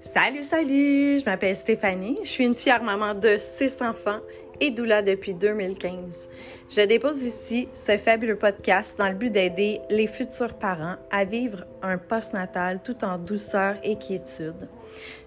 Salut, 0.00 0.42
salut! 0.42 1.20
Je 1.20 1.24
m'appelle 1.26 1.54
Stéphanie. 1.54 2.18
Je 2.22 2.28
suis 2.28 2.44
une 2.44 2.54
fière 2.54 2.82
maman 2.82 3.14
de 3.14 3.36
six 3.38 3.82
enfants 3.82 4.20
et 4.58 4.70
doula 4.70 5.02
depuis 5.02 5.34
2015. 5.34 6.26
Je 6.70 6.80
dépose 6.80 7.22
ici 7.22 7.68
ce 7.74 7.98
fabuleux 7.98 8.38
podcast 8.38 8.96
dans 8.98 9.08
le 9.08 9.14
but 9.14 9.28
d'aider 9.28 9.82
les 9.90 10.06
futurs 10.06 10.54
parents 10.54 10.96
à 11.10 11.26
vivre 11.26 11.66
un 11.82 11.98
post-natal 11.98 12.80
tout 12.82 13.04
en 13.04 13.18
douceur 13.18 13.76
et 13.84 13.98
quiétude. 13.98 14.70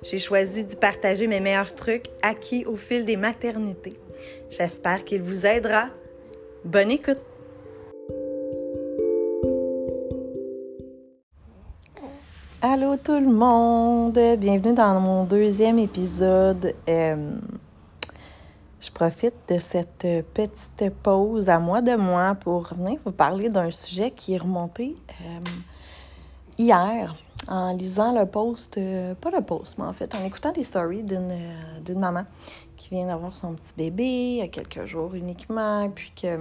J'ai 0.01 0.17
choisi 0.17 0.65
d'y 0.65 0.75
partager 0.75 1.27
mes 1.27 1.39
meilleurs 1.39 1.75
trucs 1.75 2.09
acquis 2.23 2.65
au 2.65 2.75
fil 2.75 3.05
des 3.05 3.15
maternités. 3.15 3.99
J'espère 4.49 5.05
qu'il 5.05 5.21
vous 5.21 5.45
aidera. 5.45 5.89
Bonne 6.65 6.89
écoute! 6.89 7.19
Allô 12.65 12.95
tout 12.95 13.19
le 13.19 13.27
monde! 13.27 14.17
Bienvenue 14.39 14.73
dans 14.73 14.97
mon 15.01 15.25
deuxième 15.25 15.77
épisode. 15.79 16.73
Euh, 16.87 17.35
je 18.79 18.89
profite 18.89 19.33
de 19.49 19.59
cette 19.59 20.07
petite 20.33 20.89
pause 21.03 21.49
à 21.49 21.59
moi 21.59 21.81
de 21.81 21.97
moi 21.97 22.35
pour 22.35 22.73
venir 22.73 23.01
vous 23.03 23.11
parler 23.11 23.49
d'un 23.49 23.69
sujet 23.69 24.11
qui 24.11 24.35
est 24.35 24.37
remonté 24.37 24.95
euh, 25.09 25.39
hier 26.57 27.13
en 27.49 27.75
lisant 27.75 28.17
le 28.17 28.25
post, 28.25 28.77
euh, 28.77 29.13
pas 29.15 29.31
le 29.31 29.41
post, 29.41 29.77
mais 29.77 29.83
en 29.83 29.91
fait 29.91 30.15
en 30.15 30.23
écoutant 30.23 30.53
les 30.55 30.63
stories 30.63 31.03
d'une 31.03 31.99
maman 31.99 32.23
qui 32.77 32.91
vient 32.91 33.07
d'avoir 33.07 33.35
son 33.35 33.55
petit 33.55 33.73
bébé 33.75 34.05
il 34.05 34.35
y 34.37 34.41
a 34.41 34.47
quelques 34.47 34.85
jours 34.85 35.15
uniquement, 35.15 35.89
puis 35.89 36.13
que 36.15 36.37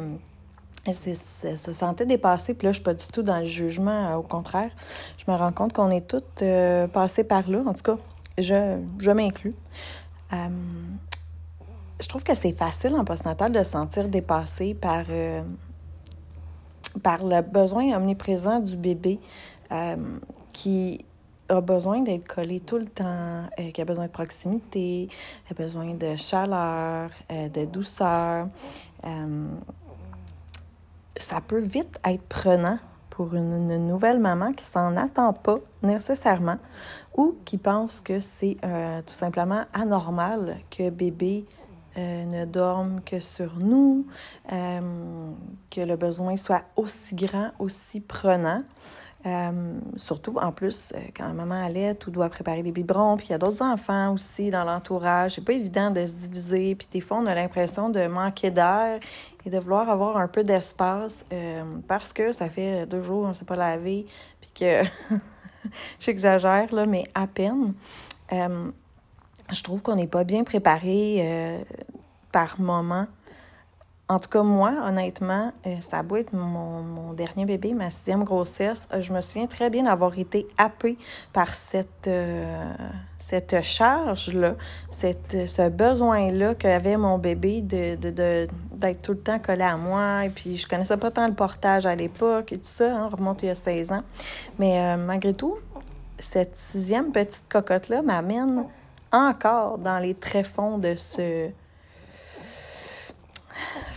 elle, 0.84 0.94
se 0.94 1.72
sentait 1.72 2.06
dépassée, 2.06 2.54
puis 2.54 2.66
là, 2.66 2.72
je 2.72 2.76
suis 2.76 2.84
pas 2.84 2.94
du 2.94 3.06
tout 3.06 3.22
dans 3.22 3.38
le 3.38 3.44
jugement, 3.44 4.10
euh, 4.10 4.16
au 4.16 4.22
contraire. 4.22 4.70
Je 5.16 5.30
me 5.30 5.36
rends 5.36 5.52
compte 5.52 5.72
qu'on 5.72 5.90
est 5.90 6.06
toutes 6.08 6.42
euh, 6.42 6.88
passées 6.88 7.24
par 7.24 7.48
là. 7.48 7.62
En 7.66 7.72
tout 7.72 7.82
cas, 7.82 7.98
je, 8.38 8.78
je 8.98 9.10
m'inclus. 9.10 9.54
Euh, 10.32 10.36
je 12.00 12.08
trouve 12.08 12.24
que 12.24 12.34
c'est 12.34 12.52
facile 12.52 12.94
en 12.96 13.04
postnatal 13.04 13.52
de 13.52 13.62
se 13.62 13.70
sentir 13.70 14.08
dépassé 14.08 14.74
par, 14.74 15.04
par 17.00 17.24
le 17.24 17.42
besoin 17.42 17.96
omniprésent 17.96 18.58
du 18.58 18.76
bébé 18.76 19.20
qui 20.52 21.04
a 21.48 21.60
besoin 21.60 22.00
d'être 22.00 22.26
collé 22.26 22.58
tout 22.58 22.78
le 22.78 22.88
temps, 22.88 23.44
qui 23.72 23.80
a 23.80 23.84
besoin 23.84 24.06
de 24.06 24.10
proximité, 24.10 25.08
qui 25.46 25.52
a 25.52 25.54
besoin 25.54 25.94
de 25.94 26.16
chaleur, 26.16 27.10
de 27.30 27.64
douceur 27.66 28.48
ça 31.22 31.40
peut 31.40 31.60
vite 31.60 31.98
être 32.04 32.22
prenant 32.24 32.78
pour 33.10 33.34
une, 33.34 33.86
nouvelle 33.86 34.18
maman 34.18 34.52
qui 34.52 34.64
s'en 34.64 34.96
attend 34.96 35.32
pas 35.32 35.58
nécessairement 35.82 36.58
ou 37.14 37.36
qui 37.44 37.58
pense 37.58 38.00
que 38.00 38.20
c'est 38.20 38.56
euh, 38.64 39.02
tout 39.02 39.12
simplement 39.12 39.64
anormal 39.74 40.58
que 40.70 40.88
bébé 40.90 41.44
euh, 41.98 42.24
ne 42.24 42.46
dorme 42.46 43.02
que 43.04 43.20
sur 43.20 43.56
nous, 43.58 44.06
euh, 44.50 45.30
que 45.70 45.82
le 45.82 45.96
besoin 45.96 46.38
soit 46.38 46.62
aussi 46.76 47.14
grand, 47.14 47.50
aussi 47.58 48.00
prenant. 48.00 48.58
Surtout, 49.96 50.36
en 50.38 50.50
plus, 50.52 50.92
quand 51.16 51.28
la 51.28 51.32
maman 51.32 51.64
allait, 51.64 51.94
tout 51.94 52.10
doit 52.10 52.28
préparer 52.28 52.62
des 52.62 52.72
biberons, 52.72 53.16
puis 53.16 53.28
il 53.28 53.30
y 53.30 53.34
a 53.34 53.38
d'autres 53.38 53.62
enfants 53.62 54.12
aussi 54.12 54.50
dans 54.50 54.64
l'entourage. 54.64 55.36
C'est 55.36 55.44
pas 55.44 55.52
évident 55.52 55.90
de 55.90 56.04
se 56.04 56.14
diviser, 56.14 56.74
puis 56.74 56.88
des 56.90 57.00
fois, 57.00 57.18
on 57.18 57.26
a 57.26 57.34
l'impression 57.34 57.88
de 57.88 58.06
manquer 58.06 58.50
d'air 58.50 58.98
et 59.44 59.50
de 59.50 59.58
vouloir 59.58 59.88
avoir 59.90 60.16
un 60.16 60.28
peu 60.28 60.44
d'espace 60.44 61.24
euh, 61.32 61.62
parce 61.88 62.12
que 62.12 62.32
ça 62.32 62.48
fait 62.48 62.86
deux 62.86 63.02
jours, 63.02 63.24
on 63.24 63.28
ne 63.28 63.34
s'est 63.34 63.44
pas 63.44 63.56
lavé, 63.56 64.06
puis 64.40 64.50
que 64.54 64.82
j'exagère, 66.00 66.72
là, 66.74 66.86
mais 66.86 67.04
à 67.14 67.26
peine. 67.26 67.74
Euh, 68.32 68.70
je 69.50 69.62
trouve 69.62 69.82
qu'on 69.82 69.96
n'est 69.96 70.06
pas 70.06 70.24
bien 70.24 70.44
préparé 70.44 71.18
euh, 71.20 71.58
par 72.30 72.60
moment 72.60 73.06
en 74.12 74.18
tout 74.18 74.28
cas, 74.28 74.42
moi, 74.42 74.74
honnêtement, 74.84 75.52
euh, 75.66 75.76
ça 75.80 76.00
a 76.00 76.02
beau 76.02 76.16
être 76.16 76.34
mon, 76.34 77.14
dernier 77.14 77.46
bébé, 77.46 77.72
ma 77.72 77.90
sixième 77.90 78.24
grossesse, 78.24 78.86
euh, 78.92 79.00
je 79.00 79.10
me 79.10 79.22
souviens 79.22 79.46
très 79.46 79.70
bien 79.70 79.84
d'avoir 79.84 80.18
été 80.18 80.46
happée 80.58 80.98
par 81.32 81.54
cette, 81.54 82.08
euh, 82.08 82.74
cette 83.16 83.62
charge-là, 83.62 84.54
cette, 84.90 85.48
ce 85.48 85.68
besoin-là 85.70 86.54
qu'avait 86.54 86.98
mon 86.98 87.16
bébé 87.16 87.62
de, 87.62 87.96
de, 87.96 88.48
d'être 88.72 89.02
tout 89.02 89.12
le 89.12 89.20
temps 89.20 89.38
collé 89.38 89.62
à 89.62 89.78
moi. 89.78 90.26
Et 90.26 90.30
puis, 90.30 90.58
je 90.58 90.68
connaissais 90.68 90.98
pas 90.98 91.10
tant 91.10 91.26
le 91.26 91.34
portage 91.34 91.86
à 91.86 91.94
l'époque 91.94 92.52
et 92.52 92.58
tout 92.58 92.64
ça, 92.64 92.94
hein, 92.94 93.08
remonte 93.08 93.42
il 93.42 93.46
y 93.46 93.50
a 93.50 93.54
16 93.54 93.92
ans. 93.92 94.02
Mais 94.58 94.94
malgré 94.98 95.32
tout, 95.32 95.56
cette 96.18 96.56
sixième 96.56 97.12
petite 97.12 97.44
cocotte-là 97.48 98.02
m'amène 98.02 98.66
encore 99.10 99.78
dans 99.78 99.98
les 99.98 100.14
tréfonds 100.14 100.76
de 100.76 100.96
ce 100.96 101.50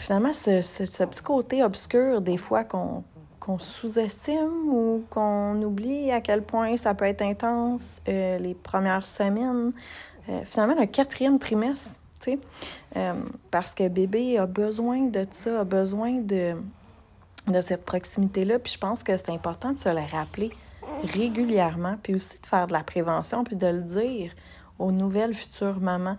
finalement, 0.05 0.33
ce, 0.33 0.61
ce, 0.61 1.03
petit 1.03 1.21
côté 1.23 1.63
obscur, 1.63 2.21
des 2.21 2.37
fois, 2.37 2.63
qu'on 2.63 3.03
sous-estime 3.57 4.69
ou 4.69 5.03
qu'on 5.09 5.59
oublie 5.63 6.11
à 6.11 6.21
quel 6.21 6.43
point 6.43 6.77
ça 6.77 6.93
peut 6.93 7.05
être 7.05 7.23
intense 7.23 8.01
euh, 8.07 8.37
les 8.37 8.53
premières 8.53 9.07
semaines, 9.07 9.71
euh, 10.29 10.41
finalement, 10.45 10.79
le 10.79 10.85
quatrième 10.85 11.39
trimestre, 11.39 11.99
tu 12.19 12.33
sais, 12.33 12.39
euh, 12.97 13.13
parce 13.49 13.73
que 13.73 13.87
bébé 13.87 14.37
a 14.37 14.45
besoin 14.45 15.07
de 15.07 15.25
ça, 15.31 15.61
a 15.61 15.63
besoin 15.63 16.21
de, 16.21 16.53
de 17.47 17.61
cette 17.61 17.83
proximité-là. 17.83 18.59
Puis 18.59 18.73
je 18.73 18.79
pense 18.79 19.01
que 19.01 19.17
c'est 19.17 19.31
important 19.31 19.73
de 19.73 19.79
se 19.79 19.89
le 19.89 20.05
rappeler 20.11 20.51
régulièrement, 21.15 21.97
puis 22.03 22.13
aussi 22.13 22.39
de 22.39 22.45
faire 22.45 22.67
de 22.67 22.73
la 22.73 22.83
prévention, 22.83 23.43
puis 23.43 23.55
de 23.55 23.67
le 23.67 23.81
dire 23.81 24.33
aux 24.77 24.91
nouvelles 24.91 25.33
futures 25.33 25.79
mamans 25.79 26.17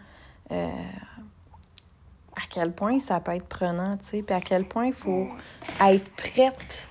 à 2.36 2.42
quel 2.50 2.72
point 2.72 3.00
ça 3.00 3.20
peut 3.20 3.32
être 3.32 3.46
prenant, 3.46 3.96
tu 3.96 4.04
sais, 4.04 4.22
puis 4.22 4.34
à 4.34 4.40
quel 4.40 4.64
point 4.64 4.86
il 4.86 4.92
faut 4.92 5.28
être 5.80 6.10
prête 6.12 6.88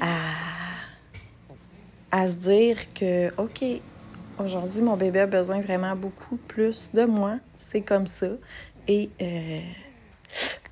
à, 0.00 0.16
à 2.10 2.26
se 2.26 2.36
dire 2.36 2.76
que, 2.92 3.32
OK, 3.40 3.64
aujourd'hui, 4.38 4.82
mon 4.82 4.96
bébé 4.96 5.20
a 5.20 5.26
besoin 5.26 5.60
vraiment 5.60 5.94
beaucoup 5.94 6.36
plus 6.36 6.90
de 6.92 7.04
moi, 7.04 7.36
c'est 7.58 7.82
comme 7.82 8.06
ça, 8.06 8.28
et 8.88 9.10
euh, 9.22 9.60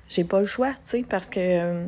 j'ai 0.09 0.23
pas 0.23 0.39
le 0.41 0.45
choix, 0.45 0.73
tu 0.73 0.79
sais, 0.83 1.05
parce 1.07 1.27
que. 1.27 1.87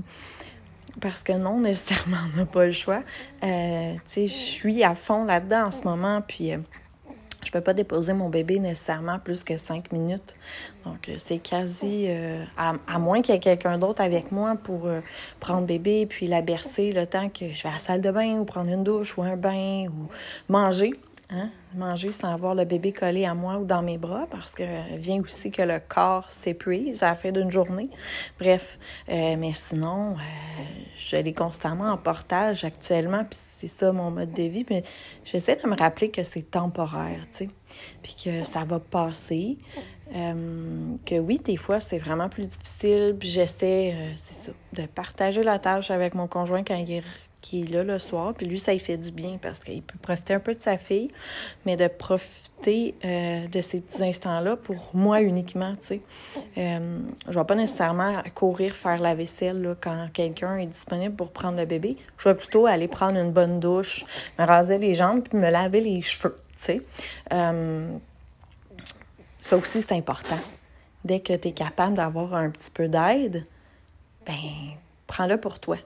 parce 1.01 1.23
que 1.23 1.33
non, 1.33 1.59
nécessairement, 1.59 2.17
on 2.33 2.37
n'a 2.37 2.45
pas 2.45 2.65
le 2.65 2.71
choix. 2.71 3.03
Euh, 3.43 3.93
tu 3.95 4.01
sais, 4.05 4.27
je 4.27 4.33
suis 4.33 4.83
à 4.83 4.95
fond 4.95 5.25
là-dedans 5.25 5.65
en 5.65 5.71
ce 5.71 5.83
moment, 5.83 6.21
puis 6.21 6.53
euh, 6.53 6.59
je 7.51 7.57
peux 7.57 7.63
pas 7.63 7.73
déposer 7.73 8.13
mon 8.13 8.29
bébé 8.29 8.59
nécessairement 8.59 9.19
plus 9.19 9.43
que 9.43 9.57
cinq 9.57 9.91
minutes. 9.91 10.37
Donc, 10.85 11.09
euh, 11.09 11.15
c'est 11.17 11.39
quasi... 11.39 12.05
Euh, 12.07 12.45
à, 12.57 12.97
moins 12.97 13.21
qu'il 13.21 13.35
y 13.35 13.37
ait 13.37 13.41
quelqu'un 13.41 13.77
d'autre 13.77 14.01
avec 14.01 14.31
moi 14.31 14.55
pour 14.55 14.85
euh, 14.85 15.01
prendre 15.41 15.67
bébé 15.67 16.05
puis 16.05 16.27
la 16.27 16.41
bercer 16.41 16.93
le 16.93 17.05
temps 17.05 17.27
que 17.27 17.51
je 17.51 17.63
vais 17.63 17.69
à 17.69 17.73
la 17.73 17.79
salle 17.79 17.99
de 17.99 18.09
bain 18.09 18.39
ou 18.39 18.45
prendre 18.45 18.71
une 18.71 18.85
douche 18.85 19.17
ou 19.17 19.23
un 19.23 19.35
bain 19.35 19.87
ou 19.87 20.07
manger. 20.47 20.93
Hein? 21.33 21.49
Manger 21.75 22.11
sans 22.11 22.33
avoir 22.33 22.55
le 22.55 22.65
bébé 22.65 22.91
collé 22.91 23.23
à 23.23 23.33
moi 23.33 23.57
ou 23.57 23.63
dans 23.63 23.81
mes 23.81 23.97
bras 23.97 24.27
parce 24.29 24.51
que 24.51 24.63
vient 24.97 25.21
aussi 25.21 25.49
que 25.49 25.61
le 25.61 25.79
corps 25.79 26.29
s'épuise 26.29 27.03
à 27.03 27.11
la 27.11 27.15
fin 27.15 27.31
d'une 27.31 27.49
journée. 27.49 27.89
Bref, 28.37 28.77
euh, 29.07 29.37
mais 29.37 29.53
sinon, 29.53 30.15
euh, 30.15 30.63
je 30.97 31.15
l'ai 31.15 31.33
constamment 31.33 31.89
en 31.89 31.97
portage 31.97 32.65
actuellement, 32.65 33.23
puis 33.23 33.39
c'est 33.41 33.69
ça 33.69 33.93
mon 33.93 34.11
mode 34.11 34.33
de 34.33 34.43
vie. 34.43 34.65
Mais 34.69 34.83
j'essaie 35.23 35.55
de 35.55 35.69
me 35.69 35.77
rappeler 35.77 36.11
que 36.11 36.23
c'est 36.23 36.51
temporaire, 36.51 37.21
tu 37.31 37.37
sais, 37.37 37.47
puis 38.03 38.15
que 38.21 38.43
ça 38.43 38.65
va 38.65 38.79
passer. 38.81 39.57
Euh, 40.15 40.95
que 41.05 41.15
oui, 41.15 41.39
des 41.43 41.57
fois, 41.57 41.79
c'est 41.79 41.99
vraiment 41.99 42.29
plus 42.29 42.47
difficile. 42.47 43.15
Puis 43.19 43.29
j'essaie, 43.29 43.95
c'est 44.15 44.35
ça, 44.35 44.51
de 44.73 44.85
partager 44.85 45.43
la 45.43 45.59
tâche 45.59 45.91
avec 45.91 46.15
mon 46.15 46.27
conjoint 46.27 46.63
quand 46.63 46.75
il 46.75 46.97
est 46.97 47.03
là 47.71 47.83
le 47.83 47.99
soir. 47.99 48.33
Puis 48.33 48.45
lui, 48.45 48.59
ça 48.59 48.73
lui 48.73 48.79
fait 48.79 48.97
du 48.97 49.11
bien 49.11 49.37
parce 49.41 49.59
qu'il 49.59 49.81
peut 49.81 49.97
profiter 50.01 50.33
un 50.33 50.39
peu 50.39 50.53
de 50.53 50.61
sa 50.61 50.77
fille, 50.77 51.09
mais 51.65 51.75
de 51.75 51.87
profiter 51.87 52.95
euh, 53.03 53.47
de 53.47 53.61
ces 53.61 53.79
petits 53.79 54.03
instants-là 54.03 54.55
pour 54.57 54.89
moi 54.93 55.21
uniquement, 55.21 55.73
tu 55.81 55.87
sais. 55.87 56.01
Euh, 56.57 56.99
je 57.27 57.39
vais 57.39 57.45
pas 57.45 57.55
nécessairement 57.55 58.21
courir 58.35 58.75
faire 58.75 58.99
la 58.99 59.15
vaisselle 59.15 59.75
quand 59.81 60.07
quelqu'un 60.13 60.57
est 60.57 60.67
disponible 60.67 61.15
pour 61.15 61.31
prendre 61.31 61.57
le 61.57 61.65
bébé. 61.65 61.97
Je 62.17 62.29
vais 62.29 62.35
plutôt 62.35 62.65
aller 62.65 62.87
prendre 62.87 63.17
une 63.17 63.31
bonne 63.31 63.59
douche, 63.59 64.05
me 64.37 64.45
raser 64.45 64.77
les 64.77 64.93
jambes 64.93 65.23
puis 65.27 65.37
me 65.37 65.49
laver 65.49 65.81
les 65.81 66.01
cheveux, 66.01 66.35
tu 66.57 66.63
sais. 66.63 66.81
Ça 69.41 69.57
aussi, 69.57 69.81
c'est 69.81 69.91
important. 69.93 70.39
Dès 71.03 71.19
que 71.19 71.33
tu 71.33 71.49
es 71.49 71.51
capable 71.51 71.95
d'avoir 71.95 72.35
un 72.35 72.49
petit 72.51 72.71
peu 72.71 72.87
d'aide, 72.87 73.43
ben 74.25 74.35
prends-le 75.07 75.37
pour 75.37 75.59
toi. 75.59 75.77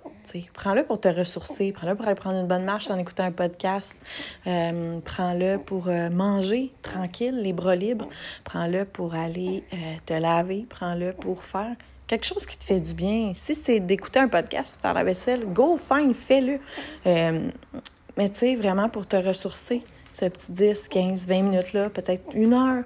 Prends-le 0.54 0.84
pour 0.84 1.00
te 1.00 1.08
ressourcer. 1.08 1.72
Prends-le 1.72 1.96
pour 1.96 2.06
aller 2.06 2.16
prendre 2.16 2.40
une 2.40 2.48
bonne 2.48 2.66
marche 2.66 2.90
en 2.90 2.98
écoutant 2.98 3.24
un 3.24 3.32
podcast. 3.32 4.02
Euh, 4.46 5.00
prends-le 5.00 5.58
pour 5.58 5.88
euh, 5.88 6.10
manger 6.10 6.72
tranquille, 6.82 7.42
les 7.42 7.54
bras 7.54 7.76
libres. 7.76 8.10
Prends-le 8.44 8.84
pour 8.84 9.16
aller 9.16 9.64
euh, 9.74 9.78
te 10.06 10.14
laver. 10.14 10.66
Prends-le 10.70 11.14
pour 11.14 11.44
faire 11.46 11.76
quelque 12.08 12.26
chose 12.26 12.46
qui 12.46 12.58
te 12.58 12.66
fait 12.66 12.82
du 12.82 12.94
bien. 12.94 13.32
Si 13.34 13.56
c'est 13.56 13.80
d'écouter 13.80 14.20
un 14.20 14.28
podcast, 14.28 14.82
faire 14.82 14.94
la 14.94 15.04
vaisselle, 15.04 15.46
go, 15.46 15.78
fine, 15.78 16.14
fais-le. 16.14 16.60
mais 17.06 18.30
tu 18.30 18.36
sais, 18.36 18.56
vraiment 18.56 18.90
pour 18.90 19.08
te 19.08 19.16
ressourcer. 19.16 19.82
Ce 20.16 20.26
petit 20.26 20.52
10, 20.52 20.88
15, 20.88 21.28
20 21.28 21.42
minutes-là, 21.42 21.90
peut-être 21.90 22.24
une 22.34 22.54
heure. 22.54 22.84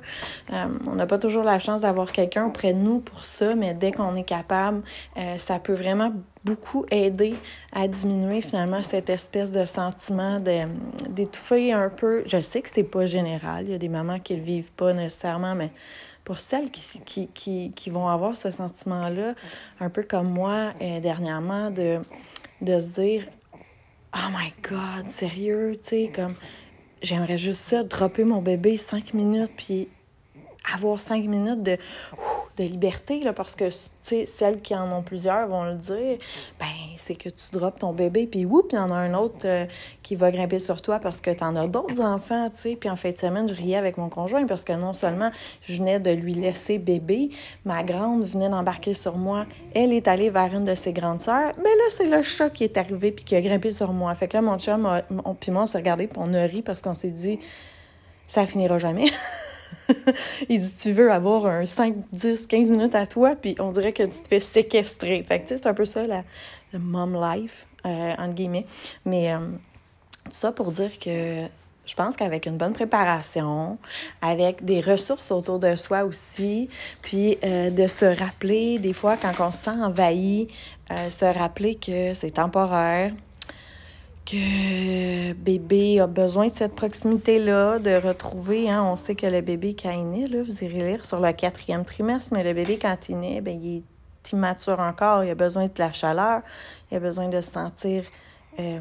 Euh, 0.51 0.65
on 0.87 0.95
n'a 0.95 1.05
pas 1.05 1.19
toujours 1.19 1.43
la 1.43 1.59
chance 1.59 1.81
d'avoir 1.81 2.11
quelqu'un 2.11 2.45
auprès 2.45 2.73
de 2.73 2.79
nous 2.79 2.99
pour 2.99 3.23
ça, 3.23 3.53
mais 3.53 3.75
dès 3.75 3.91
qu'on 3.91 4.15
est 4.15 4.23
capable, 4.23 4.81
euh, 5.17 5.37
ça 5.37 5.59
peut 5.59 5.73
vraiment 5.73 6.11
beaucoup 6.43 6.85
aider 6.89 7.35
à 7.71 7.87
diminuer 7.87 8.41
finalement 8.41 8.81
cette 8.81 9.11
espèce 9.11 9.51
de 9.51 9.65
sentiment 9.65 10.39
d'étouffer 11.09 11.71
un 11.71 11.89
peu. 11.89 12.23
Je 12.25 12.41
sais 12.41 12.61
que 12.61 12.69
c'est 12.71 12.83
pas 12.83 13.05
général, 13.05 13.65
il 13.65 13.71
y 13.71 13.75
a 13.75 13.77
des 13.77 13.89
mamans 13.89 14.19
qui 14.19 14.35
le 14.35 14.41
vivent 14.41 14.71
pas 14.71 14.93
nécessairement, 14.93 15.53
mais 15.53 15.69
pour 16.23 16.39
celles 16.39 16.71
qui, 16.71 16.81
qui, 17.05 17.27
qui, 17.27 17.71
qui 17.71 17.89
vont 17.91 18.07
avoir 18.07 18.35
ce 18.35 18.49
sentiment-là, 18.49 19.35
un 19.79 19.89
peu 19.89 20.01
comme 20.01 20.29
moi 20.29 20.73
euh, 20.81 20.99
dernièrement, 20.99 21.69
de, 21.69 21.99
de 22.61 22.79
se 22.79 22.87
dire 22.87 23.25
Oh 24.15 24.29
my 24.35 24.51
God, 24.67 25.07
sérieux, 25.09 25.73
tu 25.83 25.89
sais, 25.89 26.11
comme 26.15 26.33
j'aimerais 27.01 27.37
juste 27.37 27.61
ça, 27.61 27.83
dropper 27.83 28.23
mon 28.23 28.41
bébé 28.41 28.77
cinq 28.77 29.13
minutes, 29.13 29.51
puis 29.55 29.87
avoir 30.73 30.99
cinq 30.99 31.25
minutes 31.25 31.63
de, 31.63 31.77
de 32.63 32.69
liberté, 32.69 33.21
parce 33.35 33.55
que, 33.55 33.69
celles 34.01 34.61
qui 34.61 34.75
en 34.75 34.91
ont 34.91 35.01
plusieurs 35.01 35.47
vont 35.47 35.63
le 35.63 35.75
dire, 35.75 36.17
ben 36.59 36.67
c'est 36.95 37.15
que 37.15 37.29
tu 37.29 37.51
drops 37.51 37.79
ton 37.79 37.93
bébé, 37.93 38.27
puis 38.27 38.45
oups, 38.45 38.73
il 38.73 38.75
y 38.75 38.79
en 38.79 38.91
a 38.91 38.95
un 38.95 39.13
autre 39.13 39.45
euh, 39.45 39.65
qui 40.03 40.15
va 40.15 40.31
grimper 40.31 40.59
sur 40.59 40.81
toi 40.81 40.99
parce 40.99 41.21
que 41.21 41.31
tu 41.31 41.43
en 41.43 41.55
as 41.55 41.67
d'autres 41.67 42.01
enfants, 42.01 42.49
tu 42.49 42.57
sais. 42.57 42.75
Puis 42.75 42.89
en 42.89 42.95
fin 42.95 43.11
de 43.11 43.17
semaine, 43.17 43.47
je 43.47 43.53
riais 43.53 43.77
avec 43.77 43.97
mon 43.97 44.09
conjoint 44.09 44.45
parce 44.45 44.63
que 44.63 44.73
non 44.73 44.93
seulement 44.93 45.31
je 45.61 45.77
venais 45.77 45.99
de 45.99 46.11
lui 46.11 46.33
laisser 46.33 46.77
bébé, 46.77 47.29
ma 47.65 47.83
grande 47.83 48.23
venait 48.23 48.49
d'embarquer 48.49 48.93
sur 48.93 49.17
moi. 49.17 49.45
Elle 49.73 49.93
est 49.93 50.07
allée 50.07 50.29
vers 50.29 50.53
une 50.53 50.65
de 50.65 50.75
ses 50.75 50.93
grandes 50.93 51.21
sœurs, 51.21 51.53
mais 51.57 51.63
là, 51.63 51.83
c'est 51.89 52.09
le 52.09 52.21
chat 52.23 52.49
qui 52.49 52.63
est 52.63 52.77
arrivé 52.77 53.11
puis 53.11 53.23
qui 53.23 53.35
a 53.35 53.41
grimpé 53.41 53.71
sur 53.71 53.93
moi. 53.93 54.13
Fait 54.15 54.27
que 54.27 54.37
là, 54.37 54.41
mon 54.41 54.57
chum, 54.57 54.87
puis 55.39 55.51
moi, 55.51 55.63
on 55.63 55.67
s'est 55.67 55.77
regardé, 55.77 56.07
puis 56.07 56.19
on 56.21 56.33
a 56.33 56.43
ri 56.43 56.61
parce 56.61 56.81
qu'on 56.81 56.95
s'est 56.95 57.11
dit, 57.11 57.39
ça 58.27 58.45
finira 58.45 58.79
jamais. 58.79 59.09
il 60.49 60.61
dit 60.61 60.73
Tu 60.75 60.91
veux 60.91 61.11
avoir 61.11 61.45
un 61.45 61.65
5, 61.65 61.95
10, 62.11 62.47
15 62.47 62.71
minutes 62.71 62.95
à 62.95 63.07
toi, 63.07 63.35
puis 63.35 63.55
on 63.59 63.71
dirait 63.71 63.93
que 63.93 64.03
tu 64.03 64.09
te 64.21 64.27
fais 64.27 64.39
séquestrer. 64.39 65.23
Fait 65.27 65.39
que, 65.39 65.43
tu 65.43 65.49
sais, 65.49 65.57
c'est 65.57 65.67
un 65.67 65.73
peu 65.73 65.85
ça, 65.85 66.05
la, 66.05 66.23
le 66.73 66.79
mom 66.79 67.19
life, 67.19 67.67
euh, 67.85 68.13
entre 68.17 68.33
guillemets. 68.33 68.65
Mais 69.05 69.33
euh, 69.33 69.39
ça 70.29 70.51
pour 70.51 70.71
dire 70.71 70.97
que 70.99 71.45
je 71.85 71.95
pense 71.95 72.15
qu'avec 72.15 72.45
une 72.45 72.57
bonne 72.57 72.73
préparation, 72.73 73.79
avec 74.21 74.63
des 74.63 74.79
ressources 74.79 75.31
autour 75.31 75.57
de 75.57 75.75
soi 75.75 76.03
aussi, 76.03 76.69
puis 77.01 77.37
euh, 77.43 77.71
de 77.71 77.87
se 77.87 78.05
rappeler, 78.05 78.77
des 78.77 78.93
fois, 78.93 79.17
quand 79.17 79.33
on 79.39 79.51
se 79.51 79.63
sent 79.63 79.71
envahi, 79.71 80.47
se 81.09 81.25
rappeler 81.25 81.75
que 81.75 82.15
c'est 82.15 82.31
temporaire, 82.31 83.13
que 84.29 85.33
bébé 85.33 85.99
a 85.99 86.07
besoin 86.07 86.47
de 86.49 86.53
cette 86.53 86.75
proximité-là, 86.75 87.79
de 87.79 87.95
retrouver, 87.95 88.69
hein, 88.69 88.83
on 88.83 88.95
sait 88.95 89.15
que 89.15 89.25
le 89.25 89.41
bébé, 89.41 89.75
quand 89.81 89.91
il 89.91 90.09
naît, 90.09 90.27
là, 90.27 90.43
vous 90.43 90.63
irez 90.63 90.87
lire 90.87 91.05
sur 91.05 91.19
le 91.19 91.31
quatrième 91.31 91.83
trimestre, 91.83 92.33
mais 92.33 92.43
le 92.43 92.53
bébé, 92.53 92.77
quand 92.79 93.09
il 93.09 93.19
naît, 93.19 93.41
ben, 93.41 93.59
il 93.61 93.77
est 93.77 94.31
immature 94.31 94.79
encore, 94.79 95.23
il 95.23 95.31
a 95.31 95.35
besoin 95.35 95.65
de 95.65 95.71
la 95.77 95.91
chaleur, 95.91 96.41
il 96.91 96.97
a 96.97 96.99
besoin 96.99 97.29
de 97.29 97.41
se 97.41 97.51
sentir 97.51 98.03
euh, 98.59 98.79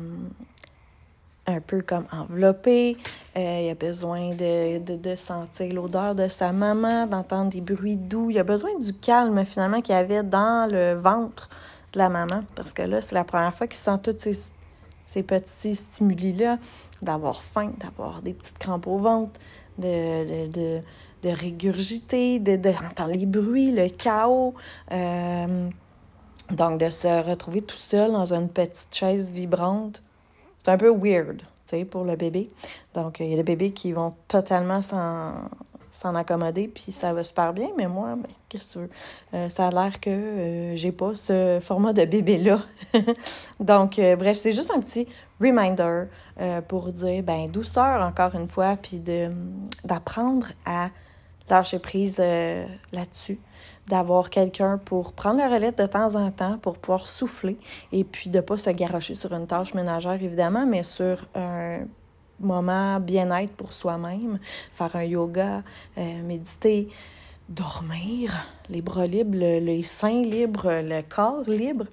un 1.47 1.61
peu 1.61 1.81
comme 1.81 2.07
enveloppé, 2.13 2.99
euh, 3.37 3.61
il 3.63 3.71
a 3.71 3.75
besoin 3.75 4.35
de, 4.35 4.79
de 4.79 5.17
sentir 5.17 5.73
l'odeur 5.73 6.15
de 6.15 6.29
sa 6.29 6.53
maman, 6.53 7.07
d'entendre 7.07 7.51
des 7.51 7.63
bruits 7.63 7.97
doux, 7.97 8.29
il 8.31 8.39
a 8.39 8.45
besoin 8.45 8.77
du 8.79 8.93
calme 8.93 9.43
finalement 9.47 9.81
qu'il 9.81 9.95
y 9.95 9.99
avait 9.99 10.23
dans 10.23 10.71
le 10.71 10.93
ventre 10.93 11.49
de 11.95 11.99
la 12.01 12.11
maman, 12.11 12.45
parce 12.55 12.75
que 12.75 12.83
là, 12.83 13.01
c'est 13.01 13.15
la 13.15 13.25
première 13.25 13.55
fois 13.55 13.67
qu'il 13.67 13.79
sent 13.79 13.99
toutes 14.03 14.21
ces 14.21 14.58
ces 15.09 15.23
petits 15.23 15.75
stimuli-là, 15.75 16.59
d'avoir 17.01 17.43
faim, 17.43 17.73
d'avoir 17.81 18.21
des 18.21 18.35
petites 18.35 18.59
crampes 18.59 18.87
au 18.87 18.99
ventre, 18.99 19.41
de, 19.79 20.49
de, 20.49 20.81
de, 21.23 21.29
régurgiter, 21.31 22.39
d'entendre 22.39 23.13
de, 23.13 23.19
les 23.19 23.27
bruits, 23.27 23.73
le 23.73 23.89
chaos. 23.89 24.55
Euh, 24.93 25.71
donc, 26.51 26.79
de 26.79 26.91
se 26.91 27.27
retrouver 27.27 27.63
tout 27.63 27.77
seul 27.77 28.13
dans 28.13 28.33
une 28.33 28.49
petite 28.49 28.95
chaise 28.95 29.33
vibrante, 29.33 30.03
c'est 30.59 30.71
un 30.71 30.79
peu 30.79 30.91
weird, 30.91 31.39
tu 31.39 31.45
sais, 31.65 31.85
pour 31.85 32.05
le 32.05 32.17
bébé. 32.17 32.51
Donc, 32.95 33.21
il 33.21 33.29
y 33.29 33.33
a 33.33 33.37
des 33.37 33.43
bébés 33.43 33.73
qui 33.73 33.93
vont 33.93 34.15
totalement 34.29 34.83
s'en 34.83 35.35
s'en 35.91 36.15
accommoder, 36.15 36.69
puis 36.69 36.93
ça 36.93 37.13
va 37.13 37.25
super 37.25 37.53
bien, 37.53 37.69
mais 37.77 37.87
moi, 37.87 38.17
ben, 38.17 38.29
qu'est-ce 38.49 38.69
que 38.69 38.73
tu 38.73 38.79
veux? 38.81 38.91
Euh, 39.35 39.49
ça 39.49 39.69
a 39.69 39.71
l'air 39.71 40.01
que 40.01 40.11
euh, 40.11 40.75
j'ai 40.75 40.93
pas 40.93 41.15
ce 41.15 41.59
format 41.61 41.93
de 41.93 42.05
bébé-là. 42.05 42.61
Donc, 43.61 43.99
euh, 43.99 44.17
bref, 44.17 44.39
c'est 44.39 44.53
juste 44.53 44.71
un 44.71 44.81
petit 44.81 45.07
reminder 45.41 46.05
pour 46.69 46.93
dire, 46.93 47.25
ben, 47.25 47.49
douceur 47.49 48.01
encore 48.01 48.37
une 48.37 48.47
fois, 48.47 48.77
puis 48.77 49.03
d'apprendre 49.85 50.47
à 50.65 50.91
lâcher 51.51 51.81
prise 51.81 52.19
là-dessus, 52.19 53.41
d'avoir 53.89 54.31
quelqu'un 54.31 54.79
pour 54.79 55.15
prendre 55.15 55.39
la 55.39 55.49
relève 55.49 55.75
de 55.75 55.87
temps 55.87 56.15
en 56.15 56.31
temps, 56.31 56.59
pour 56.59 56.79
pouvoir 56.79 57.09
souffler, 57.09 57.59
et 57.91 58.05
puis 58.05 58.31
de 58.31 58.37
ne 58.37 58.43
pas 58.43 58.57
se 58.57 58.71
garrocher 58.71 59.15
sur 59.15 59.33
une 59.33 59.49
tâche 59.49 59.75
ménagère, 59.75 60.23
évidemment, 60.23 60.65
mais 60.65 60.85
sur 60.85 61.27
un 61.35 61.81
moment 62.41 63.01
bien-être 63.01 63.53
pour 63.53 63.73
soi-même, 63.73 64.39
faire 64.73 64.95
un 64.97 65.05
yoga, 65.05 65.63
euh, 65.97 66.23
méditer, 66.23 66.89
dormir, 67.49 68.47
les 68.69 68.83
bras 68.83 69.07
libres, 69.07 69.37
les 69.37 69.83
seins 69.83 70.23
libres, 70.23 70.83
le 70.83 71.03
corps 71.03 71.45
libre. 71.47 71.87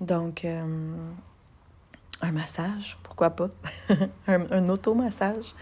Donc, 0.00 0.44
euh, 0.44 0.96
un 2.20 2.32
massage, 2.32 2.96
pourquoi 3.02 3.30
pas? 3.30 3.48
un, 4.26 4.50
un 4.50 4.68
automassage. 4.68 5.54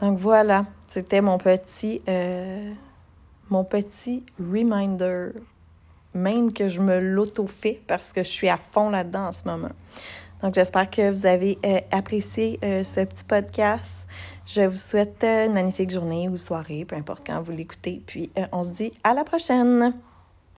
Donc 0.00 0.16
voilà, 0.16 0.64
c'était 0.86 1.20
mon 1.20 1.36
petit, 1.36 2.00
euh, 2.08 2.72
mon 3.50 3.64
petit 3.64 4.24
reminder, 4.38 5.30
même 6.14 6.52
que 6.52 6.68
je 6.68 6.80
me 6.80 6.98
l'auto-fais 6.98 7.82
parce 7.86 8.12
que 8.12 8.22
je 8.22 8.28
suis 8.28 8.48
à 8.48 8.56
fond 8.56 8.88
là-dedans 8.88 9.26
en 9.26 9.32
ce 9.32 9.44
moment. 9.44 9.68
Donc, 10.42 10.54
j'espère 10.54 10.88
que 10.88 11.10
vous 11.10 11.26
avez 11.26 11.58
euh, 11.64 11.80
apprécié 11.90 12.58
euh, 12.64 12.82
ce 12.82 13.00
petit 13.00 13.24
podcast. 13.24 14.06
Je 14.46 14.62
vous 14.62 14.76
souhaite 14.76 15.22
euh, 15.22 15.46
une 15.46 15.52
magnifique 15.52 15.90
journée 15.90 16.28
ou 16.28 16.36
soirée, 16.36 16.84
peu 16.84 16.96
importe 16.96 17.26
quand 17.26 17.42
vous 17.42 17.52
l'écoutez. 17.52 18.02
Puis, 18.06 18.30
on 18.52 18.62
se 18.62 18.70
dit 18.70 18.92
à 19.04 19.14
la 19.14 19.24
prochaine! 19.24 19.94